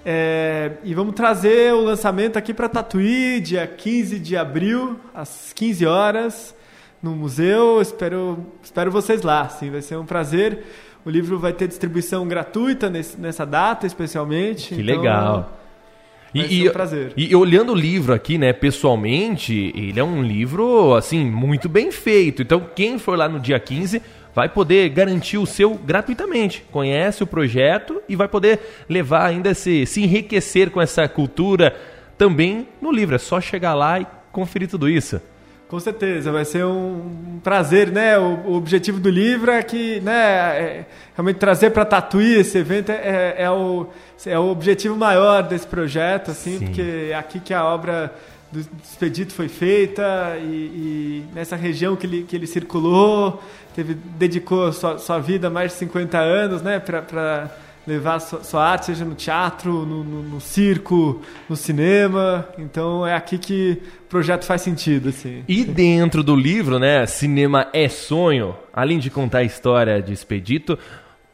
É, 0.08 0.70
e 0.84 0.94
vamos 0.94 1.16
trazer 1.16 1.75
o 1.75 1.80
lançamento 1.80 2.36
aqui 2.36 2.54
para 2.54 2.68
Tatuí, 2.68 3.40
dia 3.40 3.66
15 3.66 4.20
de 4.20 4.36
abril, 4.36 5.00
às 5.12 5.52
15 5.52 5.84
horas 5.84 6.54
no 7.02 7.10
museu. 7.10 7.82
Espero, 7.82 8.38
espero 8.62 8.92
vocês 8.92 9.22
lá. 9.22 9.48
Sim, 9.48 9.72
vai 9.72 9.82
ser 9.82 9.96
um 9.96 10.06
prazer. 10.06 10.62
O 11.04 11.10
livro 11.10 11.40
vai 11.40 11.52
ter 11.52 11.66
distribuição 11.66 12.25
gratuita 12.28 12.88
nesse, 12.88 13.20
nessa 13.20 13.44
data, 13.44 13.84
especialmente. 13.84 14.76
Que 14.76 14.80
então, 14.80 14.96
legal. 14.96 15.58
E, 16.32 16.68
um 16.68 16.72
prazer. 16.72 17.12
E, 17.16 17.32
e, 17.32 17.34
olhando 17.34 17.72
o 17.72 17.75
livro 17.75 18.14
aqui, 18.14 18.38
né, 18.38 18.52
pessoalmente, 18.52 19.72
ele 19.75 19.98
é 19.98 20.04
um 20.04 20.22
livro, 20.22 20.94
assim, 20.94 21.25
muito 21.25 21.68
bem 21.68 21.90
feito. 21.90 22.42
Então, 22.42 22.64
quem 22.76 22.96
for 22.96 23.18
lá 23.18 23.28
no 23.28 23.40
dia 23.40 23.58
15 23.58 24.00
vai 24.37 24.50
poder 24.50 24.90
garantir 24.90 25.38
o 25.38 25.47
seu 25.47 25.75
gratuitamente. 25.75 26.62
Conhece 26.71 27.23
o 27.23 27.26
projeto 27.26 28.02
e 28.07 28.14
vai 28.14 28.28
poder 28.28 28.61
levar 28.87 29.25
ainda 29.25 29.55
se, 29.55 29.87
se 29.87 30.02
enriquecer 30.02 30.71
com 30.71 30.78
essa 30.78 31.09
cultura 31.09 31.75
também 32.19 32.69
no 32.78 32.93
livro. 32.93 33.14
É 33.14 33.19
só 33.19 33.40
chegar 33.40 33.73
lá 33.73 33.99
e 33.99 34.07
conferir 34.31 34.69
tudo 34.69 34.90
isso. 34.90 35.19
Com 35.69 35.81
certeza, 35.81 36.31
vai 36.31 36.45
ser 36.45 36.66
um 36.66 37.40
prazer, 37.43 37.90
né? 37.90 38.19
O, 38.19 38.50
o 38.50 38.55
objetivo 38.57 39.00
do 39.00 39.09
livro 39.09 39.50
é 39.50 39.62
que, 39.62 40.00
né, 40.00 40.12
é, 40.12 40.87
realmente 41.14 41.38
trazer 41.38 41.71
para 41.71 41.87
Tatuí 41.87 42.35
esse 42.35 42.59
evento 42.59 42.93
é, 42.93 43.37
é, 43.38 43.50
o, 43.50 43.87
é 44.26 44.38
o 44.38 44.49
objetivo 44.49 44.95
maior 44.95 45.43
desse 45.45 45.66
projeto, 45.66 46.31
assim, 46.31 46.59
Sim. 46.59 46.66
porque 46.66 47.09
é 47.11 47.14
aqui 47.14 47.40
que 47.40 47.55
a 47.55 47.64
obra 47.64 48.14
do 48.50 48.60
Expedito 48.60 49.32
foi 49.32 49.48
feita 49.48 50.36
e, 50.40 50.44
e, 50.44 51.24
nessa 51.34 51.56
região 51.56 51.96
que 51.96 52.06
ele, 52.06 52.22
que 52.22 52.36
ele 52.36 52.46
circulou, 52.46 53.42
teve, 53.74 53.94
dedicou 53.94 54.72
sua, 54.72 54.98
sua 54.98 55.18
vida 55.18 55.50
mais 55.50 55.72
de 55.72 55.78
50 55.78 56.18
anos 56.18 56.62
né, 56.62 56.78
para 56.78 57.50
levar 57.86 58.18
sua, 58.20 58.42
sua, 58.42 58.64
arte, 58.64 58.86
seja 58.86 59.04
no 59.04 59.14
teatro, 59.14 59.86
no, 59.86 60.02
no, 60.02 60.22
no, 60.22 60.40
circo, 60.40 61.20
no 61.48 61.54
cinema. 61.54 62.48
Então 62.58 63.06
é 63.06 63.14
aqui 63.14 63.38
que 63.38 63.80
o 64.02 64.08
projeto 64.08 64.44
faz 64.44 64.62
sentido. 64.62 65.10
Assim. 65.10 65.44
E 65.46 65.64
dentro 65.64 66.22
do 66.22 66.34
livro, 66.34 66.78
né, 66.78 67.06
Cinema 67.06 67.68
é 67.72 67.88
Sonho, 67.88 68.56
além 68.72 68.98
de 68.98 69.10
contar 69.10 69.38
a 69.38 69.44
história 69.44 70.02
de 70.02 70.12
Expedito, 70.12 70.78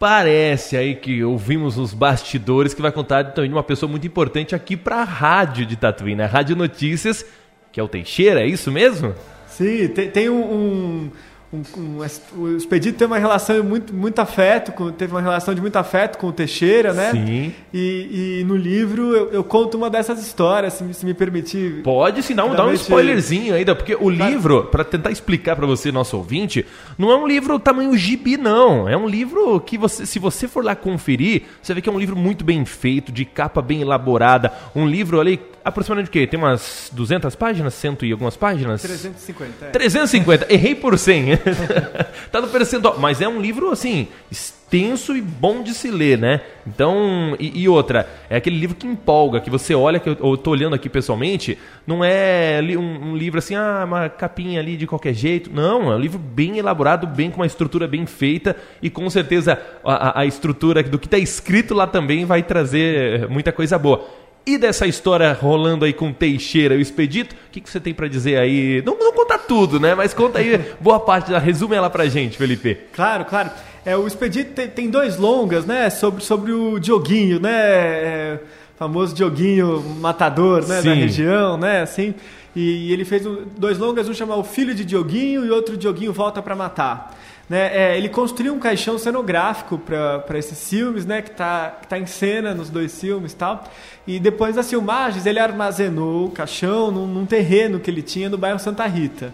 parece 0.02 0.76
aí 0.76 0.96
que 0.96 1.22
ouvimos 1.22 1.76
nos 1.76 1.94
bastidores 1.94 2.74
que 2.74 2.82
vai 2.82 2.90
contar 2.90 3.22
também 3.26 3.48
de 3.48 3.54
uma 3.54 3.62
pessoa 3.62 3.88
muito 3.88 4.04
importante 4.04 4.52
aqui 4.52 4.76
para 4.76 4.96
a 4.96 5.04
rádio 5.04 5.64
de 5.64 5.76
Tatuí, 5.76 6.16
né? 6.16 6.24
Rádio 6.24 6.56
Notícias, 6.56 7.24
que 7.70 7.78
é 7.78 7.82
o 7.84 7.86
Teixeira, 7.86 8.40
é 8.40 8.46
isso 8.48 8.72
mesmo? 8.72 9.14
Sim, 9.46 9.86
tem, 9.86 10.10
tem 10.10 10.28
um, 10.28 10.42
um 10.42 11.10
um, 11.52 11.62
um, 11.76 11.98
o 12.40 12.56
Expedito 12.56 12.96
tem 12.96 13.06
uma 13.06 13.18
relação 13.18 13.62
muito 13.62 13.92
muito 13.92 14.18
afeto 14.20 14.72
com, 14.72 14.90
teve 14.90 15.12
uma 15.12 15.20
relação 15.20 15.54
de 15.54 15.60
muito 15.60 15.76
afeto 15.76 16.16
com 16.16 16.28
o 16.28 16.32
Teixeira 16.32 16.94
né 16.94 17.10
sim 17.10 17.54
e, 17.72 18.38
e 18.40 18.44
no 18.44 18.56
livro 18.56 19.14
eu, 19.14 19.30
eu, 19.32 19.44
conto 19.44 19.76
uma 19.76 19.90
dessas 19.90 20.18
histórias 20.20 20.72
se, 20.72 20.94
se 20.94 21.04
me 21.04 21.12
permitir 21.12 21.82
pode 21.82 22.22
sim 22.22 22.34
dá 22.34 22.44
um, 22.46 22.54
dá 22.54 22.64
um 22.64 22.72
spoilerzinho 22.72 23.54
ainda 23.54 23.74
porque 23.74 23.94
o 23.94 24.08
livro 24.08 24.64
para 24.64 24.82
tentar 24.82 25.10
explicar 25.10 25.54
para 25.54 25.66
você 25.66 25.92
nosso 25.92 26.16
ouvinte 26.16 26.64
não 26.96 27.10
é 27.10 27.16
um 27.16 27.26
livro 27.26 27.58
tamanho 27.58 27.94
gibi 27.98 28.38
não 28.38 28.88
é 28.88 28.96
um 28.96 29.06
livro 29.06 29.60
que 29.60 29.76
você 29.76 30.06
se 30.06 30.18
você 30.18 30.48
for 30.48 30.64
lá 30.64 30.74
conferir 30.74 31.42
você 31.60 31.74
vê 31.74 31.82
que 31.82 31.88
é 31.88 31.92
um 31.92 31.98
livro 31.98 32.16
muito 32.16 32.44
bem 32.44 32.64
feito 32.64 33.12
de 33.12 33.26
capa 33.26 33.60
bem 33.60 33.82
elaborada 33.82 34.50
um 34.74 34.86
livro 34.86 35.20
ali 35.20 35.38
aproximadamente 35.64 36.08
o 36.08 36.12
quê? 36.12 36.26
Tem 36.26 36.38
umas 36.38 36.90
200 36.92 37.34
páginas? 37.36 37.74
Cento 37.74 38.04
e 38.04 38.12
algumas 38.12 38.36
páginas? 38.36 38.82
350. 38.82 39.66
É. 39.66 39.70
350. 39.70 40.52
Errei 40.52 40.74
por 40.74 40.98
100. 40.98 41.38
tá 42.30 42.40
no 42.40 42.48
percentual. 42.48 42.98
Mas 42.98 43.20
é 43.20 43.28
um 43.28 43.40
livro, 43.40 43.70
assim, 43.70 44.08
extenso 44.30 45.16
e 45.16 45.20
bom 45.20 45.62
de 45.62 45.74
se 45.74 45.90
ler, 45.90 46.16
né? 46.16 46.40
Então, 46.66 47.36
e, 47.38 47.62
e, 47.62 47.68
outra, 47.68 48.08
é 48.30 48.36
aquele 48.36 48.58
livro 48.58 48.74
que 48.74 48.86
empolga, 48.86 49.40
que 49.40 49.50
você 49.50 49.74
olha, 49.74 50.00
que 50.00 50.08
eu, 50.08 50.16
eu 50.18 50.36
tô 50.36 50.50
olhando 50.50 50.74
aqui 50.74 50.88
pessoalmente, 50.88 51.58
não 51.86 52.02
é 52.02 52.60
um, 52.78 53.10
um, 53.10 53.16
livro 53.16 53.38
assim, 53.38 53.54
ah, 53.54 53.82
uma 53.84 54.08
capinha 54.08 54.60
ali 54.60 54.76
de 54.76 54.86
qualquer 54.86 55.12
jeito. 55.12 55.50
Não, 55.52 55.92
é 55.92 55.96
um 55.96 55.98
livro 55.98 56.18
bem 56.18 56.58
elaborado, 56.58 57.06
bem 57.06 57.30
com 57.30 57.40
uma 57.40 57.46
estrutura 57.46 57.86
bem 57.86 58.06
feita 58.06 58.56
e 58.80 58.88
com 58.88 59.08
certeza 59.10 59.60
a, 59.84 60.20
a 60.20 60.26
estrutura 60.26 60.82
do 60.82 60.98
que 60.98 61.06
está 61.06 61.18
escrito 61.18 61.74
lá 61.74 61.86
também 61.86 62.24
vai 62.24 62.42
trazer 62.42 63.28
muita 63.28 63.52
coisa 63.52 63.78
boa. 63.78 64.21
E 64.44 64.58
dessa 64.58 64.86
história 64.86 65.32
rolando 65.32 65.84
aí 65.84 65.92
com 65.92 66.12
Teixeira 66.12 66.74
e 66.74 66.78
o 66.78 66.80
Expedito, 66.80 67.34
o 67.34 67.50
que, 67.52 67.60
que 67.60 67.70
você 67.70 67.78
tem 67.78 67.94
para 67.94 68.08
dizer 68.08 68.38
aí? 68.38 68.82
Não, 68.84 68.98
não 68.98 69.12
conta 69.12 69.38
tudo, 69.38 69.78
né? 69.78 69.94
Mas 69.94 70.12
conta 70.12 70.40
aí 70.40 70.58
boa 70.80 70.98
parte, 70.98 71.30
da, 71.30 71.38
resume 71.38 71.76
ela 71.76 71.88
pra 71.88 72.06
gente, 72.06 72.36
Felipe. 72.36 72.76
Claro, 72.92 73.24
claro. 73.24 73.50
É, 73.84 73.96
o 73.96 74.04
Expedito 74.06 74.52
tem, 74.52 74.68
tem 74.68 74.90
dois 74.90 75.16
longas, 75.16 75.64
né? 75.64 75.88
Sobre, 75.90 76.24
sobre 76.24 76.50
o 76.50 76.80
Dioguinho, 76.80 77.38
né? 77.38 77.52
É, 77.52 78.40
famoso 78.76 79.14
Dioguinho 79.14 79.80
matador, 80.00 80.66
né? 80.66 80.80
Sim. 80.80 80.88
Da 80.88 80.94
região, 80.94 81.56
né? 81.56 81.82
Assim. 81.82 82.12
E, 82.54 82.88
e 82.88 82.92
ele 82.92 83.04
fez 83.04 83.24
dois 83.56 83.78
longas, 83.78 84.08
um 84.08 84.14
chama 84.14 84.34
O 84.34 84.42
Filho 84.42 84.74
de 84.74 84.84
Dioguinho 84.84 85.44
e 85.44 85.50
outro 85.50 85.76
Dioguinho 85.76 86.12
Volta 86.12 86.42
para 86.42 86.56
Matar. 86.56 87.16
Né, 87.48 87.76
é, 87.76 87.98
ele 87.98 88.08
construiu 88.08 88.54
um 88.54 88.58
caixão 88.58 88.96
cenográfico 88.96 89.78
para 89.78 90.38
esses 90.38 90.68
filmes, 90.68 91.04
né, 91.04 91.20
que 91.20 91.30
está 91.30 91.76
que 91.82 91.88
tá 91.88 91.98
em 91.98 92.06
cena 92.06 92.54
nos 92.54 92.70
dois 92.70 92.98
filmes 92.98 93.32
e 93.32 93.36
tal. 93.36 93.64
E 94.06 94.18
depois 94.18 94.56
das 94.56 94.70
filmagens, 94.70 95.26
ele 95.26 95.38
armazenou 95.38 96.26
o 96.26 96.30
caixão 96.30 96.90
num, 96.90 97.06
num 97.06 97.26
terreno 97.26 97.78
que 97.78 97.90
ele 97.90 98.02
tinha 98.02 98.28
no 98.28 98.38
bairro 98.38 98.58
Santa 98.58 98.86
Rita. 98.86 99.32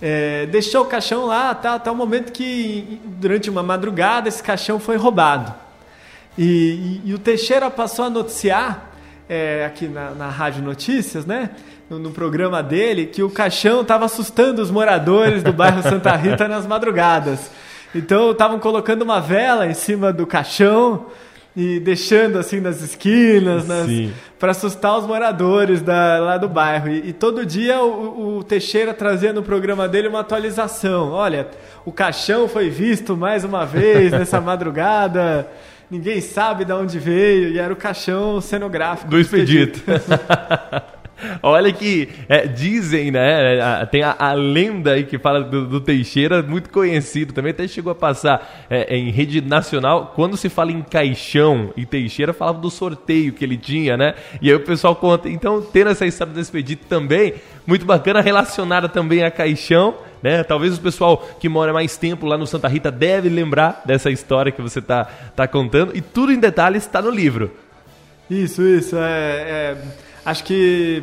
É, 0.00 0.46
deixou 0.46 0.82
o 0.82 0.86
caixão 0.86 1.26
lá 1.26 1.54
tá, 1.54 1.74
até 1.74 1.90
o 1.90 1.94
momento 1.94 2.32
que, 2.32 3.00
durante 3.04 3.50
uma 3.50 3.62
madrugada, 3.62 4.28
esse 4.28 4.42
caixão 4.42 4.78
foi 4.78 4.96
roubado. 4.96 5.52
E, 6.36 7.00
e, 7.04 7.10
e 7.10 7.14
o 7.14 7.18
Teixeira 7.18 7.68
passou 7.68 8.04
a 8.04 8.10
noticiar, 8.10 8.92
é, 9.28 9.64
aqui 9.66 9.88
na, 9.88 10.10
na 10.10 10.28
Rádio 10.28 10.62
Notícias, 10.62 11.26
né? 11.26 11.50
No, 11.88 11.98
no 11.98 12.10
programa 12.10 12.62
dele 12.62 13.06
que 13.06 13.22
o 13.22 13.30
caixão 13.30 13.82
estava 13.82 14.04
assustando 14.04 14.60
os 14.60 14.70
moradores 14.70 15.42
do 15.42 15.52
bairro 15.52 15.82
Santa 15.82 16.14
Rita 16.16 16.46
nas 16.46 16.66
madrugadas. 16.66 17.50
Então 17.94 18.32
estavam 18.32 18.58
colocando 18.58 19.02
uma 19.02 19.20
vela 19.20 19.66
em 19.66 19.74
cima 19.74 20.12
do 20.12 20.26
caixão 20.26 21.06
e 21.56 21.80
deixando 21.80 22.38
assim 22.38 22.60
nas 22.60 22.82
esquinas, 22.82 23.64
para 24.38 24.52
assustar 24.52 24.96
os 24.96 25.06
moradores 25.06 25.82
da, 25.82 26.20
lá 26.20 26.38
do 26.38 26.48
bairro. 26.48 26.88
E, 26.88 27.08
e 27.08 27.12
todo 27.12 27.44
dia 27.44 27.80
o, 27.80 28.38
o, 28.38 28.44
Teixeira 28.44 28.94
trazia 28.94 29.32
no 29.32 29.42
programa 29.42 29.88
dele 29.88 30.06
uma 30.06 30.20
atualização. 30.20 31.10
Olha, 31.10 31.48
o 31.84 31.90
caixão 31.90 32.46
foi 32.46 32.70
visto 32.70 33.16
mais 33.16 33.42
uma 33.42 33.64
vez 33.64 34.12
nessa 34.12 34.40
madrugada. 34.40 35.48
Ninguém 35.90 36.20
sabe 36.20 36.64
de 36.64 36.72
onde 36.72 36.98
veio 36.98 37.48
e 37.48 37.58
era 37.58 37.72
o 37.72 37.76
caixão 37.76 38.40
cenográfico 38.40 39.10
do 39.10 39.18
expedito. 39.18 39.80
Olha 41.42 41.72
que 41.72 42.08
é, 42.28 42.46
dizem, 42.46 43.10
né? 43.10 43.84
Tem 43.86 44.02
a, 44.02 44.14
a, 44.18 44.32
lenda 44.32 44.92
aí 44.92 45.04
que 45.04 45.18
fala 45.18 45.42
do, 45.42 45.66
do, 45.66 45.80
Teixeira, 45.80 46.42
muito 46.42 46.70
conhecido 46.70 47.32
também, 47.32 47.50
até 47.50 47.66
chegou 47.66 47.90
a 47.90 47.94
passar 47.94 48.66
é, 48.70 48.96
em 48.96 49.10
rede 49.10 49.40
nacional. 49.40 50.12
Quando 50.14 50.36
se 50.36 50.48
fala 50.48 50.70
em 50.70 50.82
caixão 50.82 51.72
e 51.76 51.84
Teixeira, 51.84 52.32
falava 52.32 52.58
do 52.58 52.70
sorteio 52.70 53.32
que 53.32 53.44
ele 53.44 53.56
tinha, 53.56 53.96
né? 53.96 54.14
E 54.40 54.48
aí 54.48 54.54
o 54.54 54.60
pessoal 54.60 54.94
conta. 54.94 55.28
Então, 55.28 55.60
tendo 55.60 55.90
essa 55.90 56.06
história 56.06 56.32
do 56.32 56.40
expedito 56.40 56.86
também, 56.86 57.34
muito 57.66 57.84
bacana, 57.84 58.20
relacionada 58.20 58.88
também 58.88 59.24
a 59.24 59.30
caixão. 59.30 59.96
Né? 60.22 60.42
Talvez 60.42 60.76
o 60.76 60.80
pessoal 60.80 61.18
que 61.38 61.48
mora 61.48 61.72
mais 61.72 61.96
tempo 61.96 62.26
lá 62.26 62.36
no 62.36 62.46
Santa 62.46 62.66
Rita 62.66 62.90
deve 62.90 63.28
lembrar 63.28 63.82
dessa 63.84 64.10
história 64.10 64.50
que 64.50 64.60
você 64.60 64.78
está 64.80 65.04
tá 65.34 65.46
contando. 65.46 65.96
E 65.96 66.00
tudo 66.00 66.32
em 66.32 66.40
detalhes 66.40 66.84
está 66.84 67.00
no 67.00 67.10
livro. 67.10 67.52
Isso, 68.30 68.62
isso. 68.62 68.96
é... 68.96 69.02
é 69.02 70.07
acho 70.28 70.44
que 70.44 71.02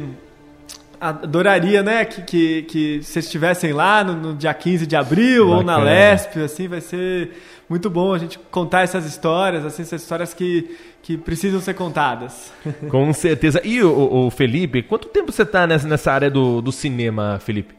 adoraria, 1.00 1.84
né, 1.84 2.05
que, 2.05 2.22
que, 2.22 2.62
que 2.63 3.03
vocês 3.03 3.25
estivessem 3.25 3.74
lá 3.74 4.03
no, 4.03 4.13
no, 4.13 4.34
dia 4.34 4.53
15 4.53 4.88
de 4.88 4.96
abril 4.96 5.50
Bacana. 5.50 5.58
ou 5.58 5.63
na 5.63 5.77
Lesp, 5.77 6.38
assim, 6.38 6.67
vai 6.67 6.82
ser 6.82 7.32
muito 7.67 7.89
bom 7.89 8.13
a 8.13 8.17
gente 8.17 8.39
contar 8.51 8.82
essas 8.82 9.05
histórias, 9.05 9.65
assim, 9.65 9.82
essas 9.82 10.01
histórias 10.01 10.34
que, 10.34 10.77
que 11.01 11.17
precisam 11.17 11.60
ser 11.60 11.74
contadas. 11.74 12.51
Com 12.89 13.12
certeza. 13.13 13.62
E 13.63 13.84
o, 13.84 14.27
o 14.27 14.32
Felipe, 14.32 14.84
quanto 14.84 15.08
tempo 15.10 15.32
você 15.32 15.41
está 15.41 15.67
nessa, 15.67 15.88
nessa 15.88 16.12
área 16.12 16.29
do, 16.29 16.62
do 16.62 16.72
cinema, 16.72 17.39
Felipe? 17.39 17.75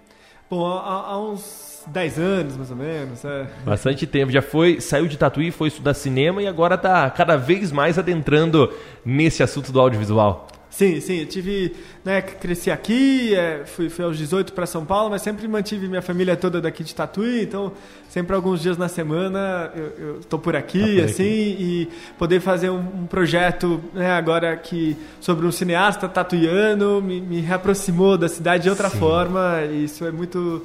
Bom, 0.51 0.67
há, 0.67 1.11
há 1.11 1.21
uns 1.21 1.85
10 1.87 2.19
anos, 2.19 2.57
mais 2.57 2.71
ou 2.71 2.77
menos. 2.77 3.25
É. 3.25 3.47
Bastante 3.65 4.07
tempo. 4.07 4.31
Já 4.31 4.43
foi, 4.43 4.81
saiu 4.81 5.07
de 5.07 5.17
Tatuí, 5.17 5.51
foi 5.51 5.69
estudar 5.69 5.95
cinema 5.95 6.43
e 6.43 6.47
agora 6.47 6.75
está 6.75 7.09
cada 7.11 7.37
vez 7.37 7.73
mais 7.73 7.99
adentrando 7.99 8.73
nesse 9.05 9.43
assunto 9.43 9.73
do 9.73 9.81
audiovisual. 9.81 10.49
Sim, 10.77 11.01
sim, 11.01 11.21
eu 11.21 11.27
tive, 11.27 11.75
né, 12.05 12.21
cresci 12.21 12.71
aqui, 12.71 13.35
é, 13.35 13.63
fui, 13.65 13.89
fui 13.89 14.05
aos 14.05 14.19
18 14.19 14.53
para 14.53 14.67
São 14.67 14.85
Paulo, 14.85 15.09
mas 15.09 15.23
sempre 15.23 15.49
mantive 15.49 15.89
minha 15.89 16.03
família 16.03 16.37
toda 16.37 16.61
daqui 16.61 16.85
de 16.85 16.95
Tatuí, 16.95 17.45
então 17.45 17.73
sempre 18.11 18.37
alguns 18.37 18.61
dias 18.61 18.77
na 18.77 18.87
semana 18.87 19.73
eu 19.75 20.21
estou 20.21 20.39
por 20.39 20.55
aqui, 20.55 20.81
tá 20.81 20.85
por 20.85 21.05
assim, 21.05 21.53
aqui. 21.55 21.57
e 21.59 21.89
poder 22.19 22.41
fazer 22.41 22.69
um, 22.69 22.77
um, 22.77 23.07
projeto, 23.07 23.83
né, 23.95 24.11
agora 24.11 24.55
que 24.55 24.95
sobre 25.19 25.47
um 25.47 25.51
cineasta 25.51 26.07
tatuiano 26.11 27.01
me, 27.01 27.23
me 27.23 27.41
reaproximou 27.41 28.19
da 28.19 28.29
cidade 28.29 28.65
de 28.65 28.69
outra 28.69 28.91
sim. 28.91 28.99
forma, 28.99 29.63
e 29.63 29.85
isso 29.85 30.05
é 30.05 30.11
muito 30.11 30.63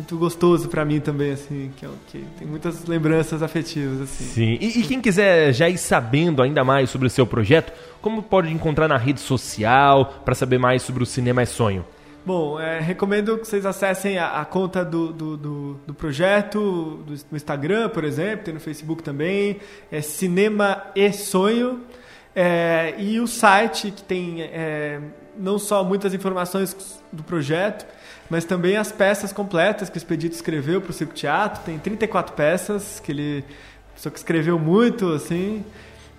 muito 0.00 0.16
gostoso 0.16 0.68
para 0.68 0.84
mim 0.84 0.98
também, 0.98 1.32
assim, 1.32 1.70
que, 1.76 1.84
é, 1.84 1.88
que, 2.08 2.24
tem 2.38 2.48
muitas 2.48 2.86
lembranças 2.86 3.42
afetivas, 3.42 4.00
assim. 4.00 4.24
Sim, 4.24 4.58
e, 4.60 4.80
e, 4.80 4.82
quem 4.82 5.00
quiser 5.00 5.52
já 5.52 5.68
ir 5.68 5.78
sabendo 5.78 6.42
ainda 6.42 6.64
mais 6.64 6.88
sobre 6.90 7.06
o 7.06 7.10
seu 7.10 7.26
projeto, 7.26 7.72
como 8.00 8.22
pode 8.22 8.50
encontrar 8.50 8.88
na 8.88 8.96
rede 8.96 9.20
social 9.20 10.22
para 10.24 10.34
saber 10.34 10.58
mais 10.58 10.82
sobre 10.82 11.02
o 11.02 11.06
Cinema 11.06 11.42
é 11.42 11.46
Sonho? 11.46 11.84
Bom, 12.24 12.58
é, 12.58 12.80
recomendo 12.80 13.38
que 13.38 13.46
vocês 13.46 13.64
acessem 13.64 14.18
a, 14.18 14.40
a 14.40 14.44
conta 14.44 14.84
do, 14.84 15.12
do, 15.12 15.36
do, 15.36 15.80
do 15.86 15.94
projeto 15.94 17.02
do, 17.06 17.14
no 17.30 17.36
Instagram, 17.36 17.88
por 17.90 18.04
exemplo, 18.04 18.44
tem 18.46 18.54
no 18.54 18.60
Facebook 18.60 19.02
também, 19.02 19.58
é 19.92 20.00
Cinema 20.00 20.82
e 20.94 21.12
Sonho, 21.12 21.80
é, 22.34 22.94
e 22.98 23.20
o 23.20 23.26
site 23.26 23.90
que 23.90 24.02
tem 24.02 24.42
é, 24.42 25.00
não 25.38 25.58
só 25.58 25.84
muitas 25.84 26.14
informações 26.14 27.02
do 27.12 27.22
projeto, 27.22 27.86
mas 28.30 28.44
também 28.44 28.76
as 28.76 28.92
peças 28.92 29.32
completas 29.32 29.90
que 29.90 29.96
o 29.96 29.98
Expedito 29.98 30.36
escreveu 30.36 30.80
para 30.80 30.90
o 30.90 30.94
Circo 30.94 31.12
Teatro. 31.12 31.64
Tem 31.64 31.76
34 31.78 32.32
peças 32.34 33.00
que 33.00 33.10
ele 33.10 33.44
só 33.96 34.08
que 34.08 34.16
escreveu 34.16 34.56
muito, 34.58 35.12
assim. 35.12 35.62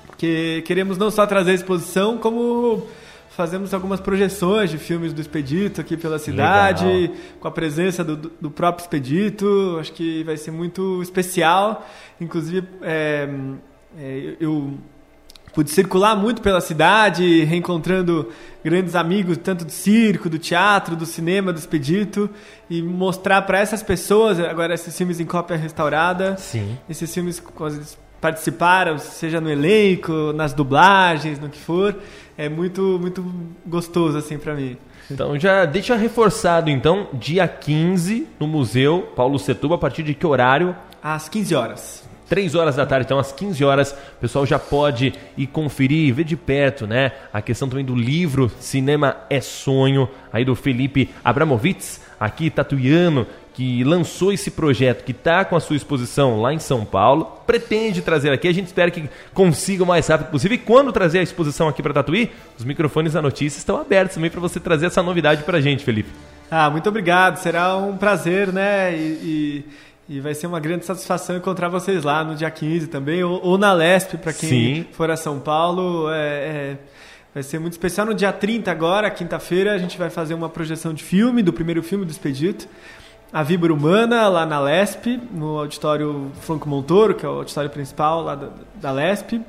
Porque 0.08 0.64
queremos 0.66 0.98
não 0.98 1.12
só 1.12 1.26
trazer 1.26 1.52
a 1.52 1.56
exposição, 1.56 2.18
como 2.18 2.88
fazemos 3.36 3.74
algumas 3.74 4.00
projeções 4.00 4.70
de 4.70 4.78
filmes 4.78 5.12
do 5.12 5.20
Expedito 5.20 5.82
aqui 5.82 5.98
pela 5.98 6.20
cidade, 6.20 6.86
Legal. 6.86 7.16
com 7.40 7.48
a 7.48 7.52
presença 7.52 8.04
do, 8.04 8.16
do, 8.16 8.52
próprio 8.52 8.84
Expedito. 8.84 9.78
Acho 9.80 9.92
que 9.92 10.24
vai 10.24 10.38
ser 10.38 10.52
muito 10.52 11.02
especial. 11.02 11.86
Inclusive, 12.22 12.68
é, 12.84 13.28
é, 13.98 14.36
eu 14.40 14.78
pude 15.54 15.70
circular 15.70 16.16
muito 16.16 16.42
pela 16.42 16.60
cidade, 16.60 17.44
reencontrando 17.44 18.30
grandes 18.64 18.96
amigos, 18.96 19.38
tanto 19.38 19.66
do 19.66 19.72
circo, 19.72 20.30
do 20.30 20.40
teatro, 20.40 20.96
do 20.96 21.06
cinema, 21.06 21.54
do 21.54 21.60
expedito, 21.60 22.30
e 22.70 22.82
mostrar 22.82 23.42
para 23.44 23.60
essas 23.60 23.84
pessoas, 23.84 24.40
agora 24.40 24.74
esses 24.74 24.98
filmes 24.98 25.20
em 25.20 25.26
cópia 25.26 25.56
restaurada, 25.56 26.38
Sim. 26.38 26.78
esses 26.90 27.14
filmes 27.14 27.40
quando 27.40 27.76
eles 27.76 27.98
participaram, 28.20 28.98
seja 28.98 29.42
no 29.42 29.50
elenco, 29.50 30.32
nas 30.34 30.54
dublagens, 30.54 31.40
no 31.40 31.50
que 31.50 31.60
for, 31.60 31.94
é 32.38 32.48
muito 32.48 32.98
muito 33.00 33.24
gostoso 33.66 34.18
assim 34.18 34.38
para 34.38 34.56
mim. 34.56 34.78
Então 35.12 35.38
já 35.38 35.66
deixa 35.66 35.96
reforçado 35.98 36.70
então, 36.70 37.10
dia 37.14 37.46
15 37.46 38.28
no 38.40 38.48
Museu 38.48 39.12
Paulo 39.14 39.38
Setuba, 39.38 39.76
a 39.76 39.78
partir 39.78 40.04
de 40.04 40.14
que 40.14 40.26
horário? 40.26 40.74
Às 41.04 41.28
15 41.28 41.54
horas. 41.54 42.13
3 42.34 42.56
horas 42.56 42.78
da 42.78 42.84
tarde, 42.84 43.06
então 43.06 43.20
às 43.20 43.32
15 43.32 43.64
horas, 43.64 43.92
o 43.92 44.20
pessoal 44.20 44.44
já 44.44 44.58
pode 44.58 45.14
ir 45.38 45.46
conferir, 45.46 46.16
ver 46.16 46.24
de 46.24 46.36
perto, 46.36 46.88
né? 46.88 47.12
A 47.32 47.44
questão 47.44 47.70
também 47.70 47.86
do 47.86 47.94
livro 47.94 48.52
Cinema 48.60 49.18
é 49.30 49.40
Sonho, 49.40 50.10
aí 50.32 50.44
do 50.44 50.56
Felipe 50.56 51.12
Abramovitz, 51.24 52.02
aqui 52.20 52.50
tatuiano, 52.50 53.28
que 53.54 53.84
lançou 53.84 54.34
esse 54.34 54.50
projeto, 54.50 55.04
que 55.04 55.12
está 55.12 55.46
com 55.46 55.56
a 55.56 55.60
sua 55.60 55.76
exposição 55.76 56.42
lá 56.42 56.52
em 56.52 56.58
São 56.58 56.84
Paulo, 56.84 57.26
pretende 57.46 58.02
trazer 58.02 58.32
aqui. 58.32 58.48
A 58.48 58.54
gente 58.54 58.66
espera 58.66 58.90
que 58.90 59.08
consiga 59.32 59.84
o 59.84 59.86
mais 59.86 60.08
rápido 60.08 60.32
possível. 60.32 60.56
E 60.56 60.58
quando 60.58 60.92
trazer 60.92 61.20
a 61.20 61.22
exposição 61.22 61.68
aqui 61.68 61.84
para 61.84 61.94
Tatuí, 61.94 62.32
os 62.58 62.66
microfones 62.66 63.14
da 63.14 63.22
notícia 63.22 63.60
estão 63.60 63.78
abertos 63.80 64.16
também 64.16 64.32
para 64.32 64.42
você 64.42 64.60
trazer 64.60 64.88
essa 64.88 65.04
novidade 65.04 65.44
para 65.44 65.60
a 65.60 65.62
gente, 65.62 65.84
Felipe. 65.84 66.10
Ah, 66.50 66.68
muito 66.72 66.90
obrigado. 66.90 67.38
Será 67.38 67.78
um 67.78 67.96
prazer, 67.96 68.52
né? 68.52 68.92
e... 68.98 69.04
e 69.22 69.93
e 70.08 70.20
vai 70.20 70.34
ser 70.34 70.48
uma 70.48 70.60
grande 70.60 70.86
satisfação 70.86 71.38
encontrar 71.38 71.70
vocês 71.70 72.04
lá 72.04 72.24
no 72.24 72.36
dia 72.36 72.52
15 72.52 72.88
também, 72.88 73.24
ou, 73.24 73.40
ou 73.44 73.58
na 73.58 73.72
Lesp, 73.72 74.18
para 74.18 74.34
quem 74.34 74.50
Sim. 74.50 74.86
for 74.92 75.10
a 75.10 75.16
São 75.16 75.40
Paulo. 75.40 76.10
É, 76.10 76.18
é, 76.18 76.78
vai 77.34 77.42
ser 77.42 77.60
muito 77.60 77.74
especial. 77.74 78.06
No 78.06 78.14
dia 78.14 78.32
30, 78.32 78.70
agora, 78.70 79.10
quinta-feira, 79.10 79.74
a 79.74 79.78
gente 79.78 79.98
vai 79.98 80.10
fazer 80.10 80.34
uma 80.34 80.50
projeção 80.50 80.94
de 80.94 81.04
filme, 81.04 81.42
do 81.42 81.54
primeiro 81.54 81.82
filme 81.82 82.06
do 82.06 82.12
Expedito. 82.12 82.68
A 83.32 83.42
Vibra 83.42 83.74
Humana, 83.74 84.28
lá 84.28 84.46
na 84.46 84.60
Lesp, 84.60 85.20
no 85.32 85.58
auditório 85.58 86.32
Franco 86.42 86.70
Montoro, 86.70 87.16
que 87.16 87.26
é 87.26 87.30
o 87.30 87.38
auditório 87.38 87.70
principal 87.70 88.22
lá 88.22 88.36
da, 88.36 88.50
da 88.76 88.92
Lesp, 88.92 89.42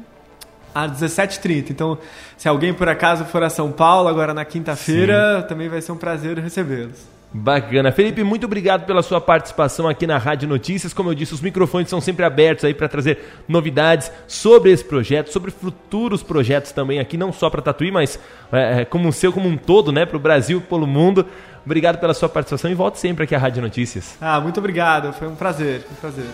às 0.75 0.93
17h30. 0.93 1.71
Então, 1.71 1.99
se 2.37 2.49
alguém 2.49 2.73
por 2.73 2.89
acaso 2.89 3.25
for 3.25 3.43
a 3.43 3.51
São 3.51 3.71
Paulo, 3.71 4.09
agora 4.09 4.33
na 4.33 4.45
quinta-feira, 4.45 5.45
também 5.49 5.69
vai 5.69 5.83
ser 5.83 5.93
um 5.93 5.97
prazer 5.97 6.39
recebê-los. 6.39 7.14
Bacana. 7.37 7.91
Felipe, 7.91 8.23
muito 8.23 8.47
obrigado 8.47 8.87
pela 8.87 9.03
sua 9.03 9.21
participação 9.21 9.89
aqui 9.89 10.07
na 10.07 10.19
Rádio 10.19 10.49
Notícias. 10.49 10.95
Como 10.95 11.11
eu 11.11 11.15
disse, 11.17 11.35
os 11.35 11.41
microfones 11.41 11.89
são 11.89 12.01
sempre 12.01 12.25
abertos 12.25 12.65
aí 12.65 12.73
para 12.73 12.89
trazer 12.89 13.19
novidades 13.49 14.09
sobre 14.29 14.71
esse 14.71 14.85
projeto, 14.85 15.33
sobre 15.33 15.51
futuros 15.51 16.23
projetos 16.23 16.71
também 16.71 17.01
aqui, 17.01 17.17
não 17.17 17.33
só 17.33 17.51
para 17.51 17.61
Tatuí, 17.61 17.91
mas 17.91 18.21
é, 18.53 18.83
é, 18.83 18.85
como 18.85 19.09
o 19.09 19.13
seu 19.13 19.33
como 19.33 19.49
um 19.49 19.57
todo, 19.57 19.91
né, 19.91 20.07
para 20.07 20.17
o 20.17 20.21
Brasil, 20.21 20.61
pelo 20.61 20.87
mundo. 20.87 21.27
Obrigado 21.67 21.99
pela 21.99 22.15
sua 22.15 22.29
participação 22.29 22.71
e 22.71 22.75
volte 22.75 23.01
sempre 23.01 23.25
aqui 23.25 23.35
à 23.35 23.39
Rádio 23.39 23.61
Notícias. 23.61 24.17
Ah, 24.21 24.41
muito 24.41 24.61
obrigado. 24.61 25.13
Foi 25.13 25.27
um 25.27 25.35
prazer, 25.35 25.85
um 25.91 25.95
prazer. 25.97 26.27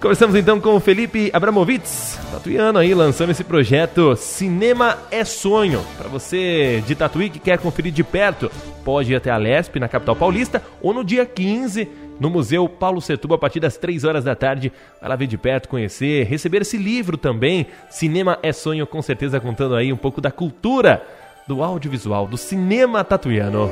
Conversamos 0.00 0.34
então 0.34 0.58
com 0.58 0.74
o 0.74 0.80
Felipe 0.80 1.30
Abramovitz, 1.30 2.18
tatuiano 2.32 2.78
aí, 2.78 2.94
lançando 2.94 3.30
esse 3.32 3.44
projeto 3.44 4.16
Cinema 4.16 4.96
é 5.10 5.26
Sonho. 5.26 5.84
Para 5.98 6.08
você 6.08 6.82
de 6.86 6.94
Tatuí 6.94 7.28
que 7.28 7.38
quer 7.38 7.58
conferir 7.58 7.92
de 7.92 8.02
perto, 8.02 8.50
pode 8.82 9.12
ir 9.12 9.16
até 9.16 9.30
a 9.30 9.36
Lesp, 9.36 9.76
na 9.78 9.88
capital 9.88 10.16
paulista, 10.16 10.62
ou 10.80 10.94
no 10.94 11.04
dia 11.04 11.26
15, 11.26 11.86
no 12.18 12.30
Museu 12.30 12.66
Paulo 12.66 12.98
Setuba, 13.02 13.34
a 13.34 13.38
partir 13.38 13.60
das 13.60 13.76
3 13.76 14.04
horas 14.04 14.24
da 14.24 14.34
tarde. 14.34 14.72
Vai 15.02 15.10
lá 15.10 15.16
ver 15.16 15.26
de 15.26 15.36
perto, 15.36 15.68
conhecer, 15.68 16.26
receber 16.26 16.62
esse 16.62 16.78
livro 16.78 17.18
também. 17.18 17.66
Cinema 17.90 18.38
é 18.42 18.54
Sonho, 18.54 18.86
com 18.86 19.02
certeza 19.02 19.38
contando 19.38 19.74
aí 19.74 19.92
um 19.92 19.98
pouco 19.98 20.18
da 20.18 20.30
cultura 20.30 21.06
do 21.46 21.62
audiovisual, 21.62 22.26
do 22.26 22.38
cinema 22.38 23.04
tatuiano. 23.04 23.70